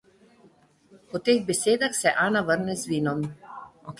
Po 1.09 1.17
teh 1.25 1.39
besedah 1.47 1.93
se 2.01 2.09
Ana 2.25 2.41
vrne 2.47 2.73
z 2.81 2.83
vinom. 2.91 3.19